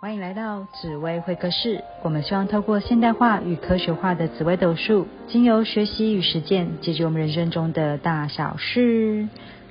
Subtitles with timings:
[0.00, 1.82] 欢迎来到紫薇会客室。
[2.04, 9.26] 我们希望透过现代化与科学化的紫微斗数，经由学习与实践，解决我们人生中的大小事。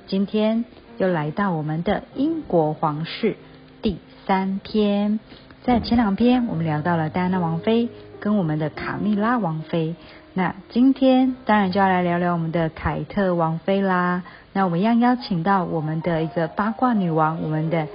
[0.06, 0.66] 今天
[0.98, 3.36] 又来到我们的英国皇室
[3.80, 3.96] 第
[4.26, 5.18] 三篇。
[5.64, 7.88] 在前两篇，我们聊到了戴安娜王妃
[8.20, 9.96] 跟我们的卡蜜拉王妃。
[10.34, 14.24] 那今天当然就要来聊聊我们的凯特王妃啦。
[14.52, 17.88] 那我们一样邀请到我们的一个八卦女王，我们的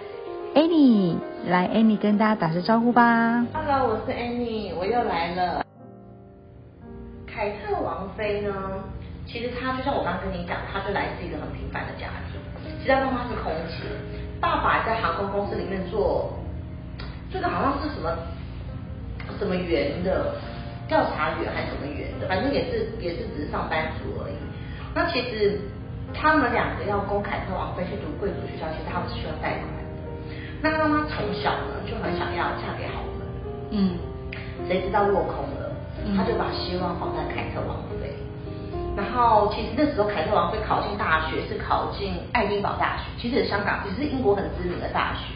[0.56, 1.18] Annie。
[1.46, 3.46] 来，Annie 跟大家打声招呼吧。
[3.52, 5.66] Hello，我是 Annie，我又来了。
[7.28, 8.54] 凯特王妃呢，
[9.28, 12.40] 其实她就像我刚跟你讲，她就来自一个很平凡的家庭。
[12.80, 13.84] 其实她妈妈是空姐，
[14.40, 16.32] 爸爸在航空公司里面做，
[17.30, 18.16] 这个好像是什么
[19.38, 20.36] 什么员的
[20.88, 24.36] 调查员还是什么员的，反正也是也是只是上班族而已。
[24.96, 25.60] 那其实
[26.14, 29.83] 他们两个要供凯特王妃去读贵族学校，其实他们是需要贷款。
[30.64, 33.28] 那妈妈从小呢就很想要嫁给豪门，
[33.72, 34.00] 嗯，
[34.66, 35.70] 谁知道落空了，
[36.16, 38.16] 她就把希望放在凯特王妃。
[38.96, 45.36] 然后其实那时候凯特王妃考进大学是考进爱丁堡大学，其实香港也是英国很知名的大学。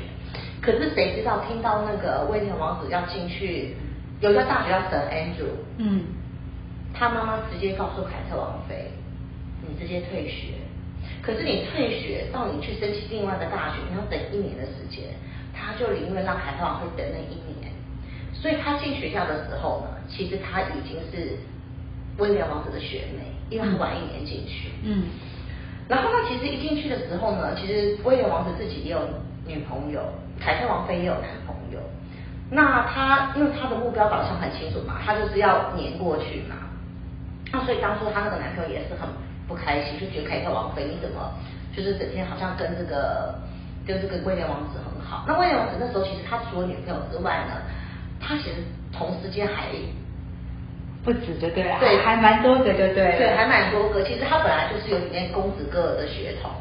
[0.62, 3.76] 可是谁知道听到那个威廉王子要进去，
[4.22, 6.06] 有一个大学叫 St Andrew，嗯，
[6.94, 8.94] 他妈妈直接告诉凯特王妃，
[9.68, 10.54] 你直接退学。
[11.22, 15.04] 可是你退学到你去申请另外一个大学，你要等一年的时间，
[15.54, 17.74] 他就宁愿让凯特王妃等那一年。
[18.34, 21.38] 所以他进学校的时候呢，其实他已经是
[22.18, 24.70] 威廉王子的学妹，因为他晚一年进去。
[24.84, 25.06] 嗯。
[25.90, 29.00] 然后呢，其实一进去的时候呢，其实威廉王子自己也有
[29.46, 30.02] 女朋友，
[30.40, 31.80] 凯特王妃也有男朋友。
[32.50, 36.56] 那他因为他的目标导向很清楚嘛，他就是要黏过去嘛。
[37.52, 39.10] 那所以当初他那个男朋友也是很。
[39.48, 41.32] 不开心，就觉得凯特王妃你怎么
[41.76, 43.34] 就是整天好像跟这个
[43.88, 45.24] 就是跟威廉王子很好？
[45.28, 47.62] 那威廉王子那时候其实他除了女朋友之外呢，
[48.20, 48.56] 他其实
[48.92, 49.68] 同时间还
[51.04, 54.04] 不止对对啊，对，还蛮多个对对，对，还蛮多个。
[54.04, 56.52] 其实他本来就是有里面公子哥儿的血统，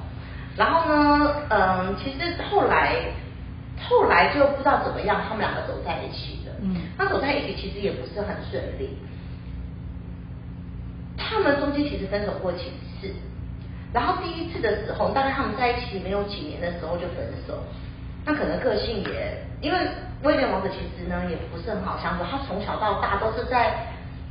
[0.56, 2.94] 然后呢，嗯，其实后来
[3.88, 8.96] 后来就不知道怎么样，他们两个走在一起的，嗯，那走在一起其实也不是很顺利。
[11.16, 13.12] 他们中间其实分手过几次，
[13.92, 17.58] 然后第一次的时候，大概他们在一起没有几年的时候就分手。
[18.24, 19.78] 那可能个性也，因为
[20.22, 23.86] 威廉王子其实呢也不是很好相处，他从小到大都是在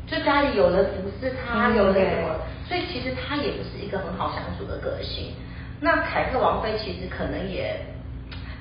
[0.06, 2.36] 就家里有人服侍他，有人什么，
[2.68, 5.34] 所以其实他也不是一个很好相处的个性。
[5.82, 7.80] 那凯特王妃其实可能也，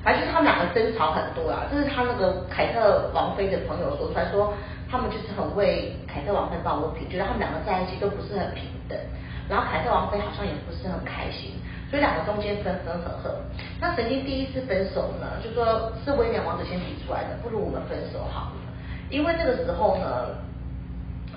[0.03, 4.55] 反正就是他们两个争吵很多啊，这是他那个凯特王妃的朋友说出来说。
[4.87, 8.97] 他们就是很为凯特王妃抱不平，觉得他们两个在一起都不是很平等，
[9.49, 11.59] 然后凯特王妃好像也不是很开心，
[11.91, 13.35] 所以两个中间分分合合。
[13.81, 18.63] 那曾经第一次分手呢，就说是威廉王子先提出来的，不如我们分手好了，
[19.11, 20.31] 因为那个时候呢，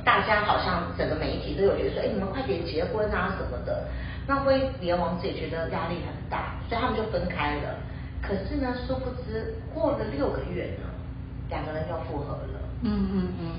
[0.05, 3.87] 大家好像整个媒体都有觉得说，哎，你们快点结婚啊什么的。
[4.27, 7.73] 那威廉王子也觉得压力很大，所以他们就分开了。
[8.21, 10.85] 可是呢，殊不知过了六个月呢，
[11.49, 12.59] 两个人又复合了。
[12.83, 13.51] 嗯嗯嗯，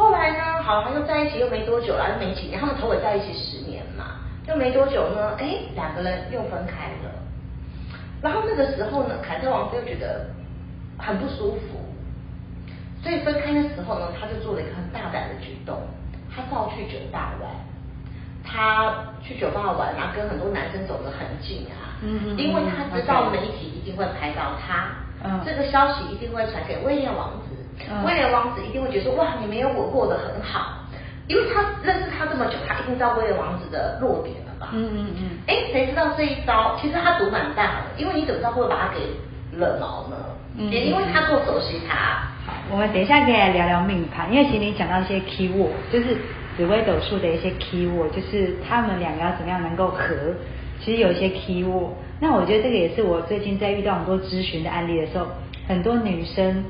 [0.00, 0.62] 后来呢？
[0.62, 4.16] 好，他又在一起又没多久了，又没几年，他们头尾在一起十年嘛，
[4.48, 7.12] 又没多久呢，哎，两个人又分开了。
[8.22, 10.24] 然后那个时候呢，凯特王妃又觉得
[10.96, 11.84] 很不舒服，
[13.02, 15.76] 所以分开的时候呢，他就做了一个很大胆的举动，
[16.34, 17.52] 他照去酒吧玩，
[18.42, 27.49] 他去酒吧玩啊，跟很多男生走得很近啊，嗯嗯，因为他知道媒体一定会拍到他，嗯，这个消息一定会传给威廉王子。
[28.04, 30.86] 威廉王子一定会觉得说，哇，你没有我过得很好，
[31.26, 34.70] 因为他认识他这么久，他一定知道威廉王子的弱点了吧？
[34.72, 35.30] 嗯嗯嗯。
[35.46, 39.00] 哎，谁知道这一招，其实他赌蛮大的，因为你怎么知道会把他给
[39.56, 40.16] 惹毛呢？
[40.56, 40.70] 嗯。
[40.70, 41.94] 也因为他够熟悉他。
[42.46, 46.16] 好，我们等一下可以来聊聊命盘，因为其实你讲到一些 key word，就是
[46.56, 50.06] 紫微斗数的一些 key word，就是他们两个要怎么样能够合，
[50.80, 51.92] 其实有一些 key word。
[52.20, 55.26] 那我觉得这个也是我最近在遇到很多咨询的案例的时候，
[55.66, 56.64] 很多女生。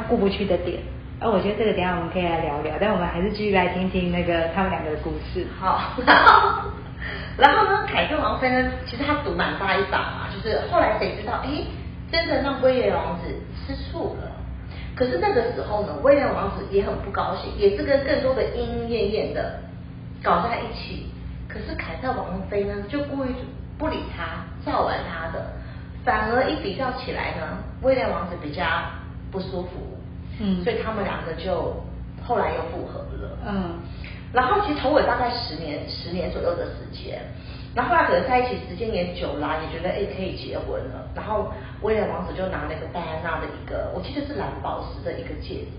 [0.00, 0.78] 过不去的点，
[1.20, 5.46] 而我觉得这个等下我们可以来聊聊，但我们还是继续来听听那个他们两个的故事。
[5.58, 5.92] 好，
[7.36, 11.48] 然后呢，凯特王妃呢，其实他赌蛮大一把嘛，就是后来谁知道，哎，
[12.10, 13.34] 真的让威廉王子
[13.66, 14.30] 吃醋了。
[14.94, 19.60] 可是那个时候呢，威廉王子也很不高兴，也是跟更多的莺莺燕燕的
[20.22, 21.06] 搞在一起。
[21.48, 23.28] 可是凯特王妃呢，就故意
[23.78, 25.46] 不理他，照玩他的，
[26.04, 28.64] 反而一比较起来呢，威廉王子比较。
[29.30, 29.68] 不舒服，
[30.40, 31.82] 嗯，所以他们两个就
[32.24, 33.78] 后来又复合了，嗯，
[34.32, 37.20] 然后其实头尾大概十年十年左右的时间，
[37.74, 41.06] 然后后来可能在一起时间也久了，也觉得哎可以结婚了。
[41.14, 41.52] 然后
[41.82, 45.72] 威廉王子就拿那个戴安娜的一个，我记得是蓝宝石的一个戒指，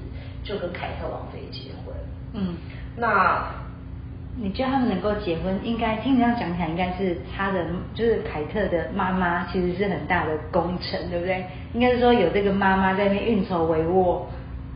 [0.44, 1.96] 就跟凯特王妃结婚。
[2.34, 2.56] 嗯，
[2.96, 3.51] 那
[4.41, 11.44] 你觉得他们能够结婚，应该听你这样讲起来，应该是他的就是凯特的妈妈其实是很大的功臣，对不对？
[11.74, 14.21] 应该是说有这个妈妈在那边运筹帷幄，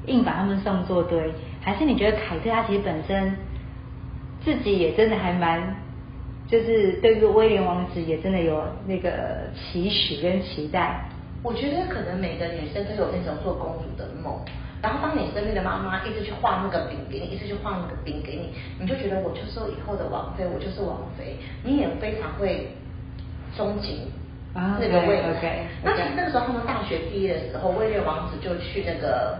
[0.07, 1.31] 硬把他们送作堆，
[1.61, 3.33] 还是你觉得凯特她其实本身
[4.43, 5.75] 自己也真的还蛮，
[6.45, 11.05] 就是对这个威廉王子也真的有那个期许跟期待。
[11.41, 14.37] 我觉得可能每个女生都有那种做公主的梦，
[14.83, 22.67] 然后当你身边的妈妈一直去画那个饼给你，一直去画那个饼给你，你就觉得我就是以后的王妃，我就是王妃，你也非常会
[23.57, 24.11] 憧憬
[24.53, 25.65] 啊那个未来。
[25.81, 29.39] 那其实那个时候他们大学毕业的时候，威廉王子就去那个，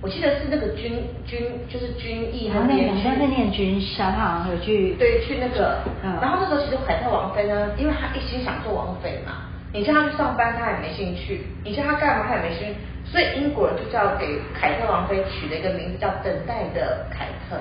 [0.00, 9.44] 我记得是那个军军就是军艺那边去念军校，他好像有去对，去那个，嗯然后那时候其实凯特王妃呢，因为她一心想做王妃嘛，
[9.74, 12.74] 你叫她去上班，她也没兴趣；你叫她干嘛，她也没兴趣。
[13.10, 17.58] 所以英国人就叫给凯特王妃取了一个名字叫“等待的凯特”，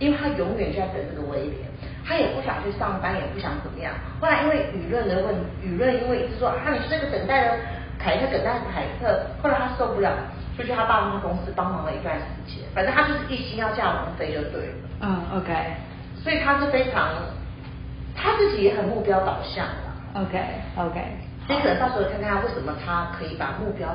[0.00, 1.54] 因为她永远就在等这个威廉，
[2.04, 3.94] 她也不想去上班，也不想怎么样。
[4.20, 7.56] 后来因为舆论的问，舆论因为一直说啊，你是那个等待的
[7.96, 10.10] 凯特，等待的凯特，后来她受不了，
[10.58, 12.64] 就去她爸妈公司帮忙了一段时间。
[12.74, 14.74] 反正她就是一心要嫁王妃就对了。
[15.00, 15.54] 嗯，OK
[16.16, 17.10] 所以她是非常，
[18.16, 20.20] 她自己也很目标导向的。
[20.20, 20.42] OK
[20.76, 21.00] OK，
[21.46, 23.88] 所以可能到时候看看为什么她可以把目标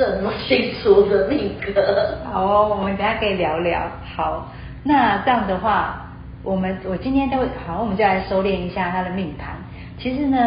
[0.00, 2.16] 设那么清楚的命格。
[2.32, 3.82] 好，我们等下可以聊聊。
[4.16, 4.50] 好，
[4.82, 6.06] 那这样的话，
[6.42, 7.36] 我们我今天都
[7.66, 9.50] 好，我们就来收敛一下他的命盘。
[9.98, 10.38] 其实呢，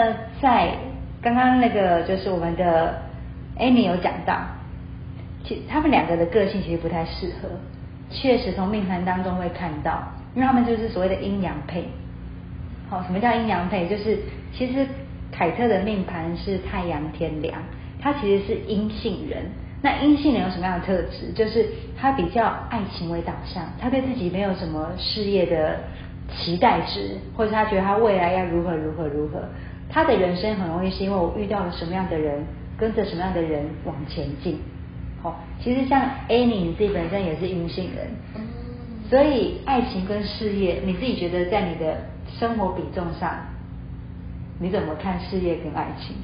[0.42, 0.72] 在
[1.22, 3.00] 刚刚那个就是我们的
[3.60, 4.40] Amy 有讲到，
[5.44, 7.48] 其他们两个的个性其实不太适合，
[8.10, 10.02] 确实从命盘当中会看到，
[10.34, 11.88] 因为他们就是所谓的阴阳配。
[12.90, 13.88] 好，什么叫阴阳配？
[13.88, 14.18] 就是
[14.52, 14.88] 其实
[15.32, 17.54] 凯特的命盘是太阳天梁，
[18.04, 19.46] 他其实是阴性人。
[19.82, 21.32] 那阴性人有什么样的特质？
[21.34, 21.66] 就是
[21.98, 25.80] 他比较爱情为导向，他对自己没有什么事业的
[26.36, 29.44] 期待值，或者他觉得他未来要如何如何如何。
[29.90, 32.44] 他的人生很容易是因为我遇到了什么样的人，
[32.78, 34.60] 跟着什么样的人往前进。
[35.22, 38.08] 好，其实像 Annie 你自己本身也是阴性人，
[39.10, 41.98] 所以爱情跟事业，你自己觉得在你的
[42.40, 43.36] 生活比重上，
[44.60, 46.16] 你怎么看事业跟爱情？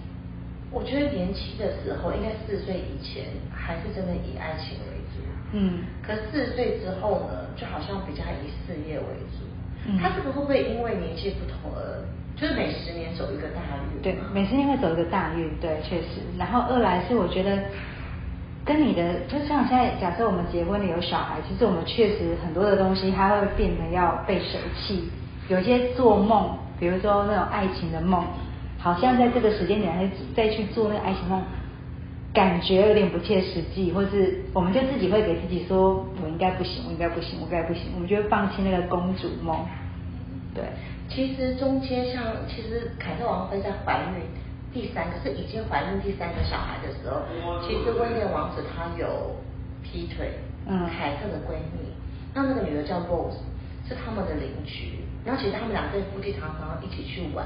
[0.72, 5.22] 我觉得年轻的时候，应该四十岁以前，还是真的以爱情为主。
[5.52, 9.46] 嗯可四十岁之后呢，就好像比较以事业为主。
[9.88, 12.06] 嗯他这个会不会因为年纪不同而，
[12.36, 13.62] 就是每十年走一个大
[13.96, 14.02] 运？
[14.04, 16.22] 对，每十年会走一个大运，对，确实。
[16.38, 17.58] 然后二来是我觉得
[18.64, 25.10] 跟你的，就像现在假设我们结婚了有小孩，其实我们确实很多的东西它会变得要被舍弃，
[25.48, 28.24] 有些做梦，比如说那种爱情的梦，
[28.80, 31.44] 好像在这个时间点还再去做那个爱情梦，
[32.34, 39.66] 感觉有点不切实际，或是我们就自己会给自己说，我应该不行，我应该不行，我应该不行，我们就会放弃那个公主梦，
[40.56, 40.64] 对。
[41.10, 44.22] 其实中间像，其实凯特王妃在怀孕
[44.72, 47.20] 第三个是已经怀孕第三个小孩的时候，
[47.68, 49.36] 其实威廉王子他有
[49.82, 50.38] 劈腿，
[50.68, 51.90] 嗯凯特的闺蜜，
[52.36, 53.42] 那那个女的叫 Rose，
[53.88, 57.44] 是他们的邻居，然后其实他们两对夫妻常常一起去玩，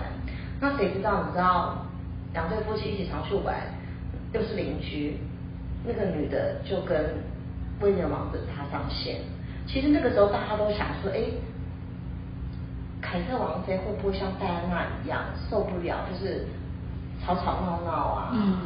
[0.64, 1.76] 那谁知道你知道
[2.32, 3.54] 两对夫妻一起常去玩，
[4.32, 5.18] 又是邻居，
[5.86, 7.16] 那个女的就跟
[7.82, 9.20] 威廉王子搭上线，
[9.68, 11.20] 其实那个时候大家都想说，哎。
[13.02, 16.48] 凯特王妃会不会像戴安娜一样受不了，就是
[17.22, 18.32] 吵吵闹闹啊？
[18.34, 18.58] 嗯。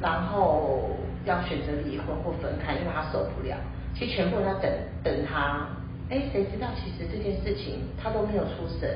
[0.00, 0.90] 然后
[1.24, 3.56] 要选择离婚或分开，因为她受不了。
[3.94, 4.72] 其实全部人在等
[5.04, 5.68] 等她，
[6.10, 8.90] 哎，谁知道其实这件事情她都没有出声。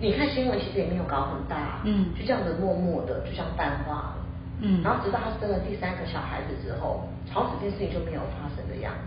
[0.00, 4.16] 你看新闻其实也没有搞很大，嗯就这样子默默的就这样淡化了。
[4.60, 9.00] 嗯然后直到他生了第三个小孩子之后，好这件事情就没有发生的样子。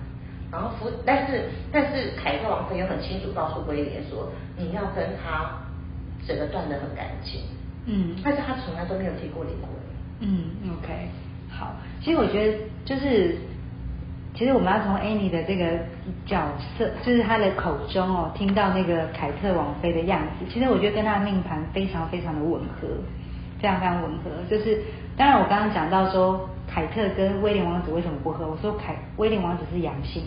[0.52, 5.52] 然后福，但是但是凯特王妃又很清楚告诉威廉说，你要跟他
[6.26, 7.42] 整个断得很干净。
[7.86, 9.70] 嗯但是他从来都没有提过离婚。
[10.20, 10.46] 嗯
[10.82, 11.10] ，OK，
[11.50, 11.76] 好。
[12.02, 13.38] 其实我觉得就是，
[14.38, 15.66] 其实我们要从 Annie 的这个
[16.28, 16.40] 角
[16.78, 22.88] 色，就是她的口中哦，听到那个凯特王妃的样子，其实我觉得跟她的命盘非常非常的吻合，
[23.60, 24.30] 非常非常吻合。
[24.48, 24.80] 就是
[25.18, 30.22] 当然我刚刚讲到说凯特跟威廉王子为什么不合，我说凯威廉王子是阳性，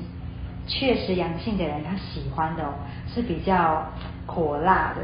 [0.66, 2.72] 确实阳性的人他喜欢的哦
[3.14, 3.86] 是比较
[4.26, 5.02] 火辣的，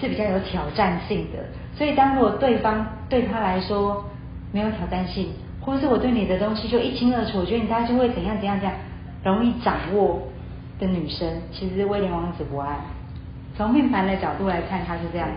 [0.00, 1.38] 是比较有挑战性的。
[1.74, 4.04] 所以当如果对方对他来说
[4.52, 5.30] 没有挑战性，
[5.66, 8.74] 或是我对你的东西就一清二楚，我觉得你大家就会怎样怎样怎样，
[9.24, 10.22] 容易掌握
[10.78, 12.78] 的女生，其实威廉王子不爱。
[13.56, 15.28] 从命盘的角度来看，他是这样。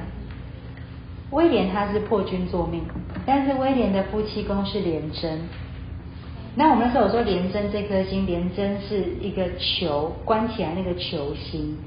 [1.31, 2.83] 威廉他是破军作命，
[3.25, 5.39] 但是威廉的夫妻宫是廉贞。
[6.55, 11.77] 那我们那时候有说廉贞这颗星，廉贞是一个球关起来那个球星，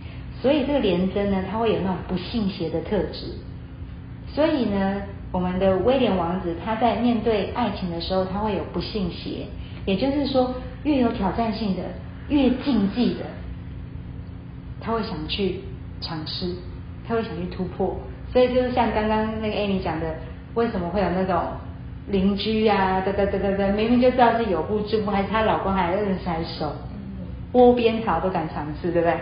[0.40, 3.26] 所以这个廉贞呢，它会有那种不信邪的特质。
[4.34, 9.46] 所以呢，我们的威廉王子他在面对爱情的时候，他会有不信邪，
[9.86, 11.82] 也就是说，越有挑战性的，
[12.28, 13.24] 越禁忌的，
[14.80, 15.60] 他会想去
[16.02, 16.54] 尝试，
[17.08, 17.96] 他会想去突破。
[18.30, 20.14] 所以就是像刚刚那个 Amy 讲的，
[20.54, 21.42] 为什么会有那种
[22.08, 26.70] 邻居啊，哒哒哒哒哒，明明就知道是有不之不，还是她老公还认识还熟，
[27.52, 29.16] 窝边草都敢尝试，对不对？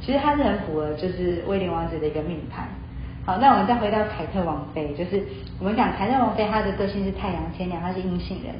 [0.00, 2.68] 其实他是很符合就是威廉王子的一个命盘。
[3.28, 5.22] 好，那我们再回到凯特王妃，就是
[5.58, 8.54] 我们讲凯特王妃，她的个性是太阳天梁，她是阴性人。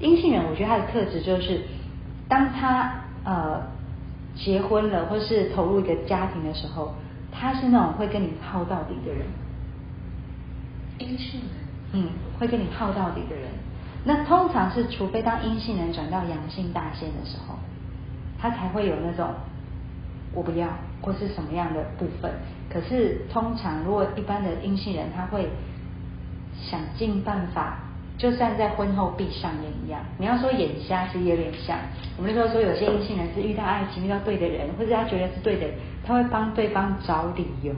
[0.00, 1.60] 阴性人，我觉得她的特质就是，
[2.28, 3.62] 当她呃
[4.34, 6.92] 结婚了，或是投入一个家庭的时候。
[7.30, 9.24] 她是那种会跟你耗到底的人，
[10.98, 11.50] 阴性人，
[11.92, 12.08] 嗯，
[12.40, 13.50] 会跟你耗到底的人。
[14.02, 17.54] 那通常是，除非当阴性人转到阳性大限的时候，
[18.36, 19.28] 他才会有那种
[20.32, 20.68] 我不要
[21.00, 22.30] 或是什么样的部分。
[22.68, 25.48] 可是通常，如果一般的阴性人，他会
[26.54, 27.78] 想尽办法。
[28.18, 31.78] 就算在婚后闭上眼一样，你要说眼瞎其实有点像。
[32.18, 35.66] 我们那时候说有些阴性人是遇到爱情遇到对的人，或者他觉得是对的，
[36.04, 37.72] 他会帮对方找理由。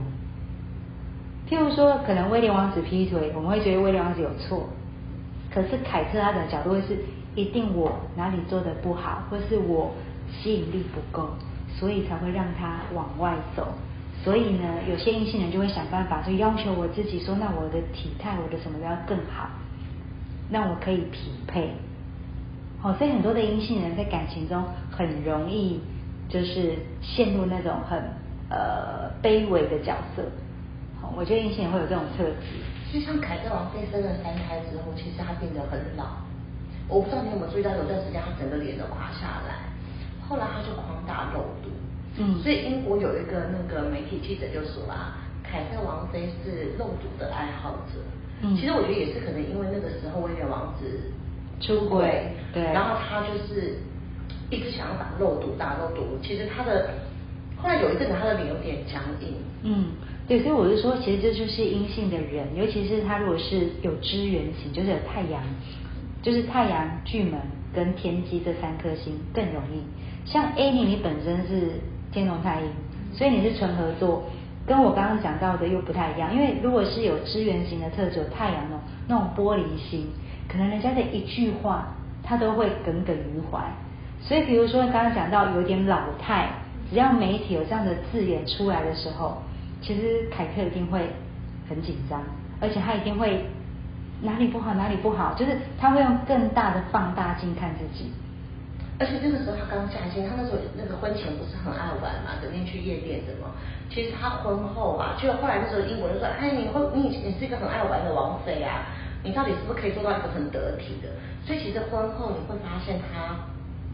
[1.48, 4.68] 譬如说，可能威廉王子劈腿，我们会觉得威廉王子有错。
[5.54, 6.98] 可是凯特他的角度会是，
[7.36, 9.94] 一定我哪里做的不好，或是我
[10.28, 11.28] 吸引力不够，
[11.78, 13.74] 所以才会让他往外走。
[14.22, 19.48] 所以呢，有些阴性人就会想办法，就要求我自己说，那我的体态，我的什么都要更好。
[20.50, 21.70] 让我可以匹配，
[22.78, 25.80] 好，所以很多的阴性人在感情中很容易
[26.28, 27.98] 就是陷入那种很
[28.50, 30.22] 呃卑微的角色。
[31.00, 32.60] 好，我觉得阴性人会有这种特质。
[32.92, 36.20] 就像凯特王妃生了三胎之后，其实她变得很老。
[36.86, 39.61] 我不知道你有没有注意到，有段时间她整个脸都垮下来，
[40.28, 41.70] 后来他就狂打肉毒。
[42.18, 42.38] 嗯。
[42.42, 48.00] 所以英国有一个那个媒体记者就说啊，凯特王妃是肉毒的爱好者。
[48.42, 51.12] 嗯，其实我觉得也是可能因为那个时候威廉王子
[51.60, 53.78] 出轨，对，然后他就是
[54.50, 56.18] 一直想要打肉毒，打肉毒。
[56.20, 56.90] 其实他的
[57.56, 59.34] 后来有一阵子他的脸有点僵硬。
[59.62, 59.92] 嗯，
[60.26, 65.40] 对，所以我就说，其实这就是阴性的人，尤其是他如果是有支援型，就是有太阳，
[66.20, 67.38] 就是太阳、巨门
[67.72, 69.84] 跟天机这三颗星更容易。
[70.24, 71.80] 像 Amy，你本身是
[72.12, 72.66] 天龙太阴，
[73.12, 74.24] 所以你是纯合作。
[74.64, 80.06] 跟我刚刚讲到的又不太一样，因为如果是有支援型的特质，有太阳哦，那种玻璃心，
[80.48, 81.88] 可能人家的一句话，
[82.22, 83.60] 他都会耿耿于怀。
[84.20, 86.48] 所以，比如说刚刚讲到有点老态，
[86.88, 89.42] 只要媒体有这样的字眼出来的时候，
[89.80, 91.10] 其实凯特一定会
[91.68, 92.22] 很紧张，
[92.60, 93.44] 而且他一定会
[94.22, 98.12] 哪里不好哪里不好，就是他会用更大的放大镜看自己。
[99.02, 103.50] 而且那个时候他刚嫁进，他那时候那个婚前不是很爱玩嘛，整天去夜店的嘛。
[103.90, 108.86] 其实他婚后啊，就后来那时候英国人说，哎，你会你你是一个很爱玩的王妃啊，
[109.24, 111.10] 你到底是不是可以做到一个很得体的？
[111.44, 113.42] 所以其实婚后你会发现他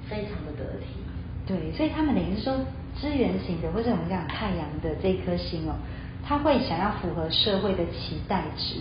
[0.05, 1.01] 非常的得体。
[1.47, 2.55] 对，所以他们等于说
[2.95, 5.73] 资源型的，或者我们讲太阳的这颗星哦，
[6.23, 8.77] 他会想要符合社会的期待值，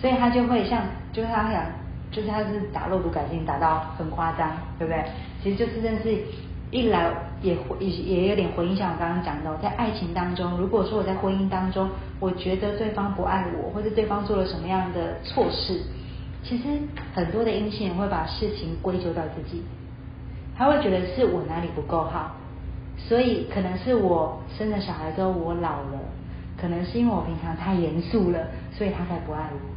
[0.00, 1.81] 所以他就会像就是他想。
[2.12, 5.02] 就是他是打肉毒杆菌打到很夸张，对不对？
[5.42, 6.16] 其实就是真的是
[6.70, 7.10] 一来
[7.42, 11.88] 也也也有点回应，像我刚刚讲的，在爱情当中，如果说我在婚姻当中，
[12.20, 15.80] 我觉得对方不爱我，或者对方做了什么样的错事，
[16.44, 16.64] 其实
[17.14, 19.62] 很多的阴性人会把事情归咎到自己，
[20.56, 22.36] 他会觉得是我哪里不够好，
[22.96, 25.98] 所以可能是我生了小孩之后我老了，
[26.56, 28.38] 可能是因为我平常太严肃了，
[28.72, 29.71] 所以他才不爱我。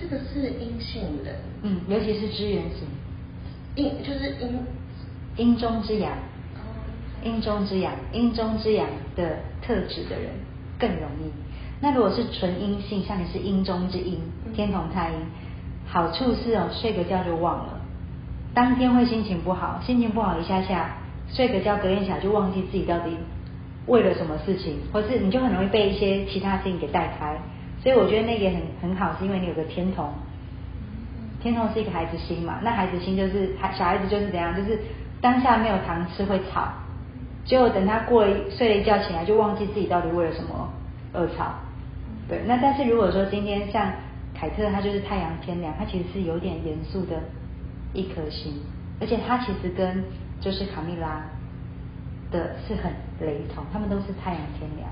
[0.00, 2.86] 这个是阴性的，嗯，尤其是支原型，
[3.74, 4.58] 阴就是阴。
[5.36, 6.12] 阴中之阳，
[7.22, 10.32] 阴中之阳，阴中之阳的特质的人
[10.76, 11.30] 更容易。
[11.80, 14.18] 那如果是纯阴性，像你是阴中之阴，
[14.52, 15.16] 天同太阴，
[15.86, 17.80] 好处是哦，睡个觉就忘了，
[18.52, 20.96] 当天会心情不好，心情不好一下下，
[21.32, 23.16] 睡个觉隔天起来就忘记自己到底
[23.86, 27.38] 为了什么事情，或是你就很容易被一些其他事情给带开。
[27.82, 30.10] 所以我觉得那个很很好，是因为你有个天童，
[31.40, 34.78] 天童是一个孩子心嘛，那孩子心就是孩小孩子就是怎样，就是
[35.20, 36.68] 当下没有糖吃会吵，
[37.44, 40.68] 结果等他过了睡了一觉起来就忘记自己到底为了什么
[41.12, 41.54] 而吵，
[42.28, 43.90] 对，那但是如果说今天像
[44.34, 47.22] 凯特，他就是太阳天梁，他其实是有点严肃的
[47.92, 48.60] 一颗心，
[49.00, 50.04] 而且他其实跟
[50.40, 51.24] 就是卡蜜拉
[52.30, 54.88] 的是很雷同，他们都是太阳天梁，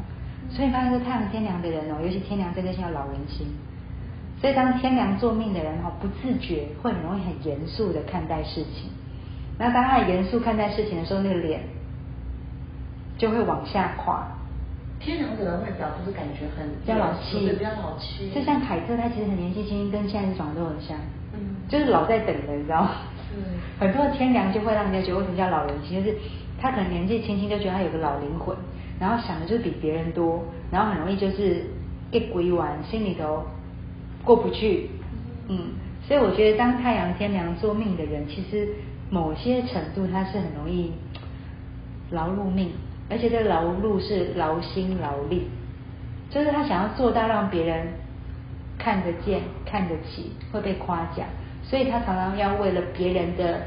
[0.51, 3.47] 所以发现说太阳天梁的人哦，尤其天梁这个星有老人心，
[4.41, 8.91] 所以当天梁做命的人哈，不自觉会很容易很严肃的看待事情，
[9.59, 11.61] 那当他很严肃看待事情的时候，那个脸
[13.19, 14.29] 就会往下垮。
[14.99, 18.31] 天梁的人外表就是感觉很比较老气，比较老气。
[18.35, 20.97] 就像凯特，他其实很年纪轻轻，跟现在长得都很像，
[21.35, 22.91] 嗯，就是老在等的，你知道吗？
[23.37, 23.43] 嗯，
[23.79, 26.17] 很多的天梁就会让人家觉得为什么叫老人心，就是
[26.59, 28.57] 他可能年纪轻轻就觉得他有个老灵魂，
[28.99, 31.65] 然后想的就是比别人多，然后很容易就是
[32.11, 33.45] 一鬼完，心里头
[34.25, 34.91] 过不去，
[35.49, 35.73] 嗯，
[36.07, 38.69] 所以我觉得当太阳天梁做命的人，其实
[39.11, 40.93] 某些程度他是很容易
[42.11, 42.71] 劳碌命。
[43.09, 45.45] 而且这劳碌是劳心劳力，
[46.29, 47.87] 就是他想要做到让别人
[48.77, 51.25] 看得见、看得起，会被夸奖，
[51.63, 53.61] 所以他常常要为了别人的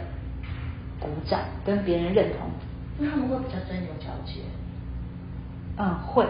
[0.99, 2.49] 鼓掌跟别人认同。
[2.97, 4.43] 那他们会比较钻牛角尖。
[5.79, 6.27] 嗯，会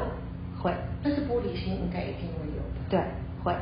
[0.62, 0.74] 会。
[1.04, 2.80] 但是玻璃心应该一定会有的。
[2.90, 3.02] 对，
[3.44, 3.54] 会。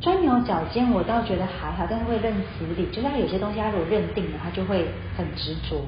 [0.00, 5.82] 钻牛角尖我倒觉得还好，但是会认死理，就是他有些东西他如果认定了，他就会很执着。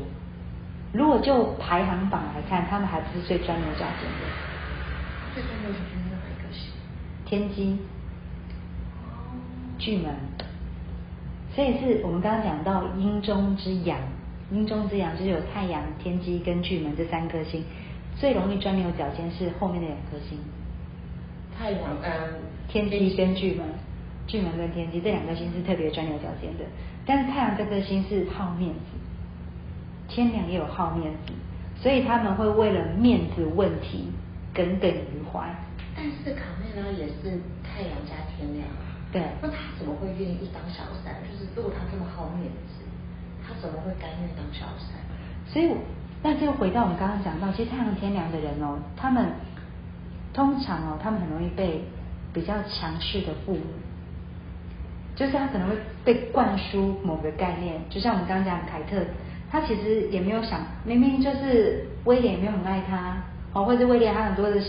[0.92, 4.26] 如果就排行榜来看，他们还不是最钻牛角尖的。
[5.32, 6.72] 最钻牛角尖是哪一个星？
[7.24, 7.78] 天机。
[9.78, 10.12] 巨门。
[11.54, 13.98] 所以是我们刚刚讲到阴中之阳，
[14.50, 17.64] 阴中之阳就是有太阳、天机跟巨门这三颗星，
[18.20, 20.38] 最容易钻牛角尖是后面的两颗星。
[21.58, 22.10] 太阳嗯，
[22.68, 23.66] 天机跟巨门，
[24.26, 26.64] 巨门跟天机这两颗星是特别钻牛角尖的，
[27.06, 28.98] 但是太阳这颗星是好面子。
[30.06, 31.32] 天梁也有好面子，
[31.80, 34.12] 所以他们会为了面子问题
[34.52, 35.48] 耿耿于怀。
[35.96, 38.66] 但是卡内拉也是太阳加天梁，
[39.12, 41.14] 对，那他怎么会愿意当小三？
[41.24, 42.84] 就是如果他这么好面子，
[43.46, 44.98] 他怎么会甘愿当小三？
[45.46, 45.70] 所以，
[46.22, 49.26] 但是又回到我们刚刚讲到，其实太阳天梁的人哦，他们
[50.32, 51.84] 通常哦，他们很容易被
[52.32, 53.62] 比较强势的父母，
[55.16, 59.04] 就是他可能会被灌输某个概念，就像我们刚刚讲凯特。
[59.52, 63.16] 他其实也没有想，明明就是威廉也没有很爱他，
[63.52, 64.62] 哦，或者威廉他很多的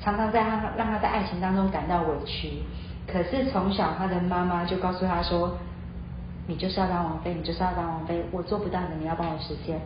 [0.00, 2.62] 常常在他让他在爱情当中感到委屈，
[3.08, 5.58] 可是从小他的妈妈就告诉他说，
[6.46, 9.80] 你就是要当王妃，你就是要当王妃，我做不到的你要帮我实现，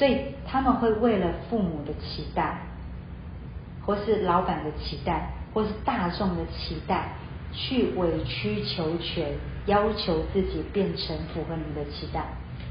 [0.00, 2.56] 所以他们会为了父母的期待，
[3.84, 7.12] 或是老板的期待，或是大众的期待，
[7.52, 9.34] 去委曲求全，
[9.66, 12.24] 要求自己变成符合你们的期待。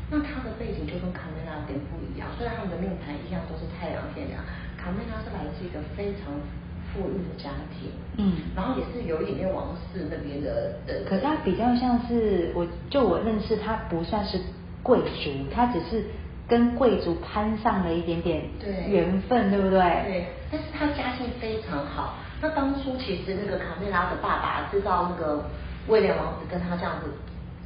[0.10, 4.42] 那他的背景就跟卡梅拉有点不一样，虽然他们的命盘一样都是太阳天梁，
[4.76, 6.34] 卡梅拉是来自一个非常
[6.90, 11.06] 富裕的家庭，嗯，然后也是有一点点王室那边的的。
[11.08, 14.42] 可是他比较像是，我就我认识他不算是
[14.82, 16.06] 贵族，他只是
[16.50, 18.44] 跟贵族攀上了一点点
[18.90, 19.80] 缘分，对不对？
[19.80, 22.16] 对，但是他家境非常好。
[22.42, 25.46] 那当初其实那个卡梅拉的爸爸知道那个
[25.88, 27.06] 威廉王子跟他这样子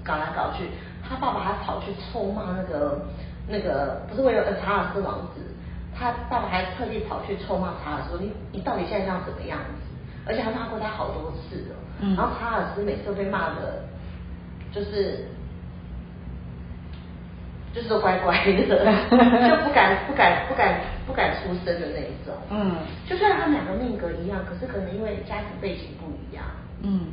[0.04, 0.65] 搞来搞去。
[1.08, 3.06] 他爸爸还跑去臭骂那个
[3.48, 5.41] 那个不是为了查尔斯王子，
[5.98, 9.82] 他爸爸还特地跑去臭骂查尔斯，说你你到底现在像怎么样子？
[10.26, 11.76] 而且还骂过他好多次了。
[12.17, 13.84] 然后查尔斯每次都被骂的，
[14.74, 15.28] 就是
[17.73, 18.77] 就是都乖乖的，
[19.09, 22.33] 就不敢不敢不敢不敢出声的那一种。
[22.49, 22.75] 嗯，
[23.09, 26.45] 就算他们两个命格一样，可是可能因为家庭背景不一样。
[26.83, 27.07] 嗯，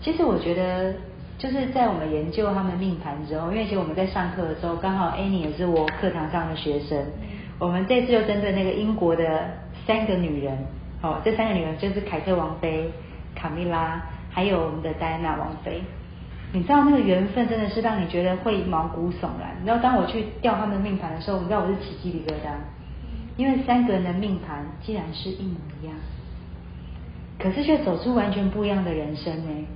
[0.00, 0.94] 其实我觉得。
[1.36, 7.04] 就是在我们研究他们命盘之后，因为其实我们在上课的时候，刚好 Annie 也是我课堂上的学生。
[7.58, 9.50] 我们这次就针对那个英国的
[9.84, 10.56] 三个女人，
[11.02, 12.88] 哦，这三个女人就是凯特王妃、
[13.34, 15.82] 卡米拉，还有我们的戴安娜王妃。
[16.54, 19.54] 你知道那个缘分真的是让你觉得会毛骨悚然。
[19.60, 22.54] 你知道当我去调他们的命盘的时候，你知道我是起鸡皮疙瘩，
[23.36, 25.94] 因为三个人的命盘竟然是一模一样，
[27.38, 29.66] 可是却走出完全不一样的人生呢。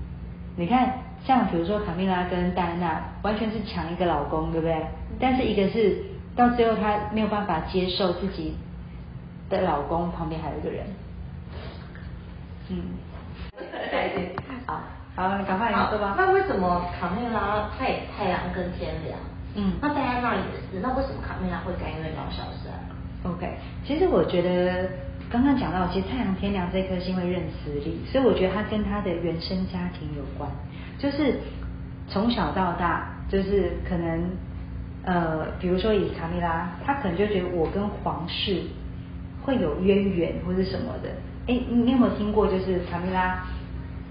[0.57, 1.01] 你看。
[1.27, 4.87] 像比如说卡米拉跟戴安娜，完全是抢一个老公，对不对？
[5.19, 6.01] 但是一个是
[6.37, 8.55] 到最后她没有办法接受自己
[9.51, 10.87] 的老公旁边还有一个人，
[12.71, 12.83] 嗯，
[14.65, 14.81] 好，
[15.19, 16.15] 好，赶快说吧。
[16.17, 19.19] 那为什么卡梅拉太太阳跟天梁？
[19.57, 22.73] 嗯，那戴安娜也是，那为什么卡梅拉会甘愿当小三
[23.25, 24.89] ？OK，其实我觉得
[25.29, 30.49] 刚刚讲到，其实太阳天梁这颗星会认死理，所以我觉得它跟他的原生家庭有关。
[30.99, 31.41] 就是
[32.07, 34.31] 从小到大，就是可能
[35.03, 38.63] 呃，比如说以卡米拉，他可能就觉得我跟皇室
[39.43, 41.11] 会有渊源或者什么的。
[41.49, 42.47] 哎，你有没有听过？
[42.47, 43.43] 就是卡米拉，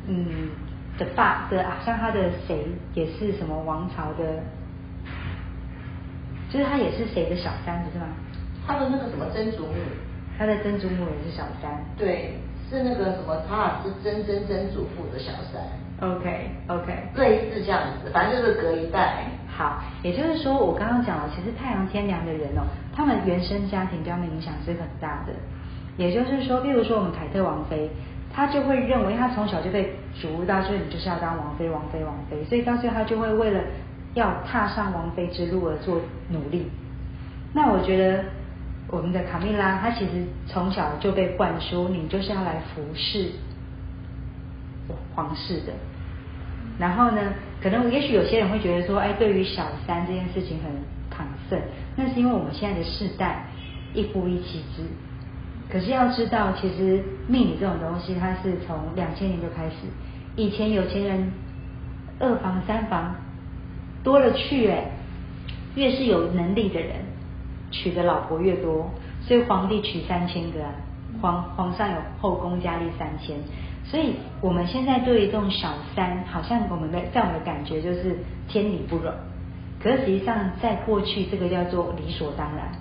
[0.08, 0.50] 嗯，
[0.98, 4.44] 的爸的，像他的谁也是什么王朝的
[6.50, 8.08] 就是他也是谁的小三，不是吗？
[8.66, 9.74] 他的那个什么曾祖母，
[10.38, 11.72] 他的曾祖母也是小三。
[11.98, 12.38] 对，
[12.70, 15.62] 是那个什么查尔斯曾曾曾祖父的小三。
[16.00, 19.26] OK OK，类似这样子，反正就是隔一代。
[19.48, 22.62] 好，也就是说，我刚刚讲了，其实太阳天梁的人哦，
[22.96, 25.34] 他们原生家庭对他们影响是很大的。
[25.98, 27.90] 也就是说，譬如说我们凯特王妃，
[28.38, 33.60] 他就会认为他从小就被嘱咐到，就是你就是要当王妃，王妃，王妃，所以到最后他就会为了
[34.14, 36.70] 要踏上王妃之路而做努力。
[37.52, 38.26] 那我觉得
[38.90, 43.32] 我们的卡蜜拉，她其实从小就被灌输，你就是要来服侍
[45.16, 45.74] 皇室的。
[46.78, 50.72] 然后呢，可能也许有些人会觉得说，哎，对于小三这件事情很
[51.10, 51.60] 抗胜，
[51.96, 53.48] 那是因为我们现在的世代
[53.96, 54.84] 一夫一妻制。
[55.70, 59.76] 可是要知道，其实命理这种东西，它是从两千年就开始。
[60.36, 61.32] 以前有钱人
[62.20, 63.16] 二房三房
[64.04, 64.86] 多了去，哎，
[65.76, 66.96] 越是有能力的人
[67.70, 68.90] 娶的老婆越多，
[69.22, 70.60] 所以皇帝娶三千个，
[71.22, 73.36] 皇皇上有后宫佳丽三千。
[73.84, 79.12] 所以我们现在对于这种小三，好像我们的在我们的感觉就是天理不容。
[79.84, 82.72] 可实际上，在过去这个叫做理所当然。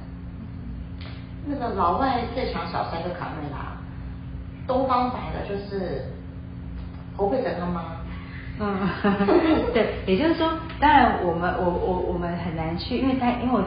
[1.48, 3.76] 那个老外最强小三就卡梅拉，
[4.66, 6.02] 东方白的就是
[7.16, 7.82] 侯佩岑他妈。
[8.58, 8.88] 嗯，
[9.72, 13.62] 对，也就是说，当然我们我我我们很难去，因为他因为我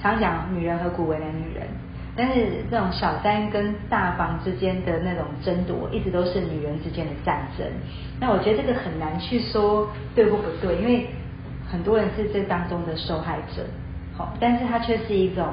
[0.00, 1.66] 常讲女人何苦为难女人，
[2.14, 7.66] 但是这种小三跟大房之间的那种争夺，一直都是女人之间的战争。
[8.20, 11.08] 那我觉得这个很难去说对或不对，因为
[11.68, 13.64] 很多人是这当中的受害者，
[14.16, 15.48] 好，但是它却是一种。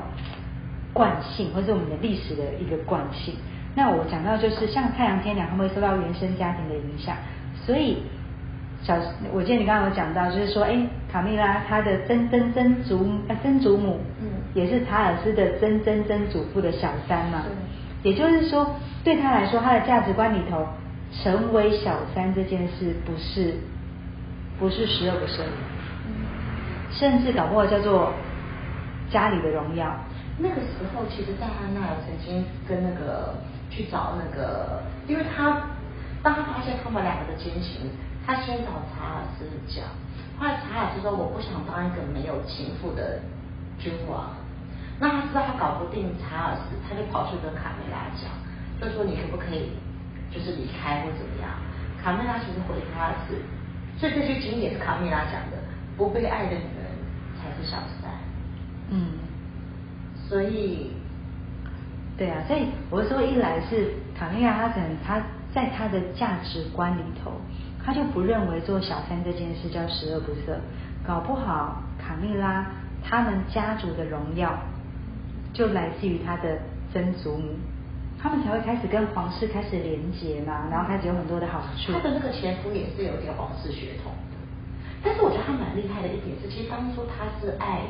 [0.94, 3.36] 惯性，或是我们的历史的一个惯性。
[3.76, 7.18] 那我讲到就是像太阳天梁，他们会受到原生家庭的影响。
[7.66, 8.04] 所以
[8.84, 8.96] 小，
[9.32, 10.78] 我记得你刚刚有讲到，就是说，哎，
[11.12, 17.44] 卡蜜拉她的曾曾曾祖呃曾祖母，嗯，也是查尔斯的曾曾曾祖父的小三嘛。
[18.04, 20.68] 也就是说，对他来说，他的价值观里头，
[21.24, 23.56] 成为小三这件事不是
[24.60, 25.42] 不是十恶不赦，
[26.92, 28.12] 甚至搞不好叫做
[29.10, 29.96] 家里的荣耀。
[30.38, 33.36] 那个时候，其实戴安娜曾经跟那个
[33.70, 35.70] 去找那个，因为他
[36.24, 37.92] 当他发现他们两个的奸情，
[38.26, 39.86] 他先找查尔斯讲。
[40.40, 43.22] 后来查尔斯说：“我不想当一个没有情妇的
[43.78, 44.34] 君王。”
[45.00, 48.34] 那他知道他搞不定查尔斯，他就跑去跟卡梅拉讲，
[48.82, 49.78] 就说：“你可不可以
[50.32, 51.52] 就是离开或怎么样？”
[52.02, 53.38] 卡梅拉其实回查尔斯，
[54.00, 55.62] 所以这句经典是卡梅拉讲的
[55.96, 56.90] ：“不被爱的女人
[57.38, 58.10] 才是小三。”
[58.90, 59.23] 嗯。
[60.30, 60.92] 所以，
[62.18, 65.22] 对啊，所以我说一来是卡蜜拉，他可能他
[65.54, 67.32] 在他的价值观里头，
[67.84, 70.56] 他就不认为做小三这件事叫十恶不赦，
[71.06, 72.66] 搞不好卡蜜拉
[73.04, 74.58] 他们家族的荣耀
[75.54, 76.58] 就来自于他的
[76.92, 77.50] 曾祖母，
[78.20, 81.92] 他们才会开始跟皇室开始连结嘛，然后开始有很多的好处。
[81.92, 84.38] 他的那个前夫也是有点皇室血统的，
[85.04, 87.82] 但是我觉得他蛮厉害的一点是，其实当初他是爱。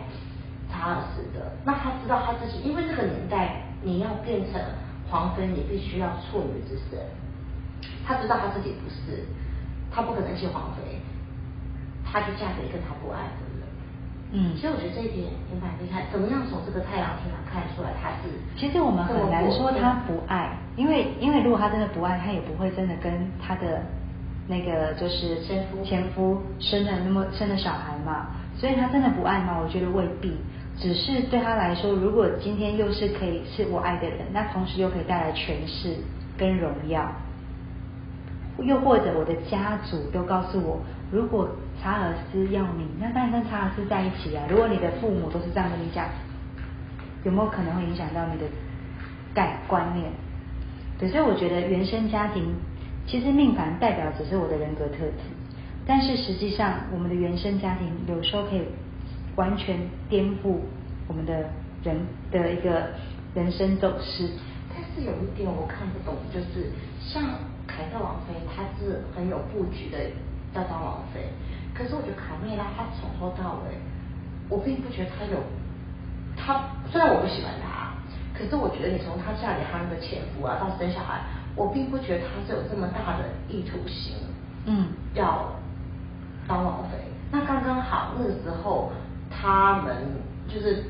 [0.74, 4.60] 查尔斯的，那他知道他自己，因为这个年代你要变成
[5.08, 7.00] 皇妃，你必须要处女之身。
[8.04, 9.24] 他知道他自己不是，
[9.92, 10.98] 他不可能是皇妃，
[12.04, 13.62] 他就嫁给一个他不爱的人。
[14.32, 16.08] 嗯，所以我觉得这一点也蛮厉害。
[16.12, 18.34] 怎么样从这个太阳天上看出来他是？
[18.58, 23.84] 其实我们很难说他不爱，因为因为如果他真的不爱，他也不会真的跟他的
[24.48, 28.28] 那个就是前夫前夫生了那么生了小孩嘛。
[28.56, 29.60] 所以他真的不爱吗？
[29.62, 30.38] 我觉得未必。
[30.76, 35.96] 只是对他来说，如果今天又是可以是我爱的人，那同时又可以带来权势
[36.36, 37.10] 跟荣耀，
[38.58, 40.80] 又或者我的家族都告诉我，
[41.12, 41.48] 如果
[41.82, 44.44] 查尔斯要你，那当然跟查尔斯在一起啊。
[44.50, 46.08] 如果你的父母都是这样跟你讲，
[47.24, 48.46] 有没有可能会影响到你的
[49.34, 50.12] 概观念？
[50.98, 52.56] 对，所以我觉得原生家庭
[53.06, 55.24] 其实命盘代表只是我的人格特质，
[55.86, 58.64] 但是实际上我们的原生家庭有时候可以。
[59.36, 60.60] 完全颠覆
[61.08, 61.34] 我们的
[61.84, 62.90] 人的一个
[63.34, 64.30] 人生走势。
[64.70, 67.24] 但是有一点我看不懂，就是像
[67.68, 69.98] 凯特王妃，她是很有布局的
[70.54, 71.30] 要当王妃，
[71.74, 73.78] 可是我觉得卡蜜拉她从头到尾，
[74.50, 75.38] 我并不觉得她有，
[76.36, 77.94] 她虽然我不喜欢她，
[78.38, 81.22] 可是我觉得你从她嫁给她那个前夫啊到生小孩，
[81.56, 84.16] 我并不觉得她是有这么大的意图心，
[84.66, 85.54] 嗯，要
[86.48, 86.98] 当王妃。
[87.32, 88.92] 那刚刚好那个时候。
[89.44, 90.86] 他们就是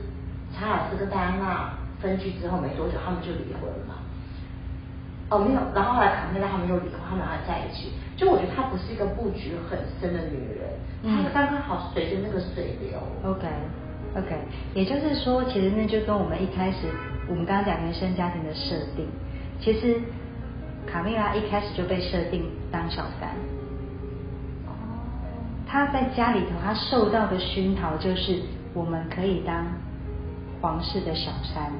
[0.53, 3.97] 查尔斯跟戴安娜分居之后没多久，他们就离婚了。
[5.29, 7.93] 哦，没有，然后后来卡梅拉他们又离婚，他们还在一起。
[8.15, 10.69] 就我觉得她不是一个布局很深的女人，
[11.01, 13.01] 她刚刚好随着那个水流。
[13.23, 13.47] OK。
[14.15, 14.37] OK，
[14.75, 16.85] 也就是说，其实那就跟我们一开始
[17.27, 19.07] 我们刚刚讲原生家庭的设定，
[19.59, 19.99] 其实
[20.85, 23.31] 卡蜜拉一开始就被设定当小三。
[25.73, 25.87] 他。
[25.93, 28.39] 在家里头，他受到的熏陶就是
[28.73, 29.63] 我们可以当
[30.59, 31.71] 皇室的小三，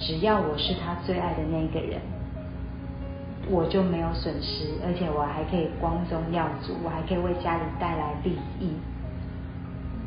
[0.00, 2.00] 只要我是他最爱的那个人，
[3.48, 8.72] 我就没有损失，而且我还可以光宗耀祖，我还可以为家里带来利益。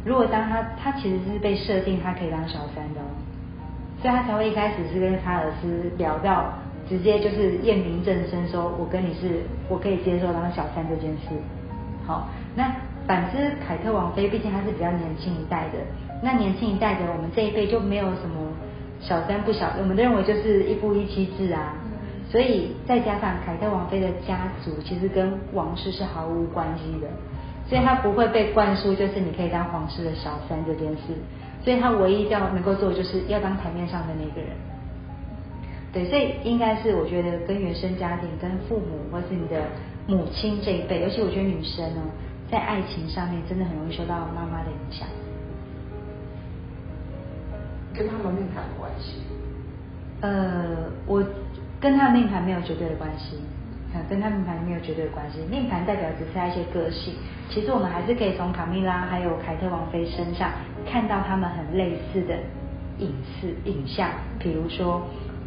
[0.04, 3.08] 如果当他他其实是被设定他可以当小三的哦，
[4.02, 6.54] 所以他才会一开始是跟查尔斯聊到，
[6.90, 11.36] 直接就是验明正身，说我跟你是我可以接受当小三这件事。
[12.06, 12.76] 好，那
[13.08, 15.80] 反之凯特王妃毕竟她是比较年轻一代的，
[16.24, 18.52] 那年轻一代的我们这一辈就没有什么
[19.00, 21.74] 小三不小，我们都认为就是一夫一妻制啊，
[22.30, 27.08] 所以再加上凯特王妃的家族其实跟王室是毫无关系的。
[27.68, 31.14] 所以她不会被灌输，就是你可以当皇室的小三这件事。
[31.64, 34.52] 所以她唯一要能够做，就是要当台面上的那个人。
[35.92, 39.64] 对，所以应该是我觉得跟原生家庭、跟父母或是你的
[40.06, 42.02] 母亲这一辈，尤其我觉得女生呢，
[42.52, 45.08] 在爱情上面真的很容易受到妈妈的影响。
[47.94, 49.22] 跟他们命盘有关系？
[50.22, 51.24] 呃，我
[51.80, 53.40] 跟他命盘没有绝对的关系。
[54.10, 57.14] 跟他命盘没有绝对的关系，命盘代表只是他一些个性。
[57.50, 60.52] 其实我们还是可以从卡蜜拉还有凯特王妃身上
[60.86, 62.36] 看到他们很类似的
[62.98, 64.10] 影视影像。
[64.38, 65.02] 比如说，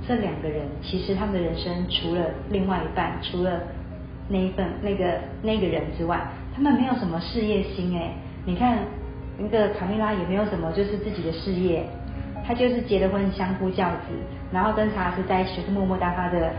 [0.06, 3.60] 这两个人其实他们的人生除了另外一半，除了
[4.30, 6.26] 那一份那个那个人之外，
[6.58, 8.10] 他们没有什么事业心哎。
[8.44, 8.78] 你看
[9.38, 11.86] 那个卡米拉也没有什么就是自己的事业，
[12.44, 14.12] 他就是结了婚相夫教子，
[14.52, 16.52] 然后跟查尔斯在一起是默默当他的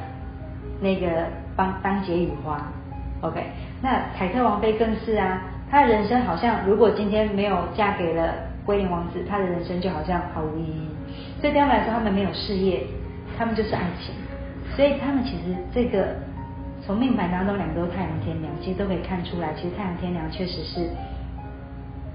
[0.79, 1.07] 那个。
[1.59, 2.71] 帮当解语花
[3.19, 3.43] ，OK，
[3.81, 8.33] 那凯特王妃更是啊，她的人生好像如果今天没有嫁给了
[8.65, 10.87] 威廉王子，她的人生就好像毫无意义。
[11.41, 12.87] 所以对他们来说，他们没有事业，
[13.37, 14.15] 他们就是爱情。
[14.73, 16.15] 所以他们其实这个
[16.89, 20.89] 从命盘当中两个都太阳天梁，其实都可以看出来，其实太阳天梁确实是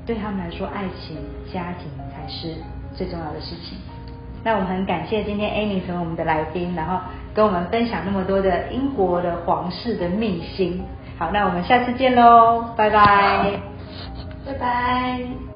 [0.04, 2.56] 对他们来说，爱情家庭才是
[2.92, 3.78] 最重要的事情。
[4.42, 6.98] 那我们很感谢今天 Amy 成为我们的来宾，然后
[7.32, 10.82] 跟我们分享那么多的英国的皇室的秘辛。
[11.20, 13.52] 好，那我们下次见喽，拜拜，
[14.44, 15.54] 拜拜。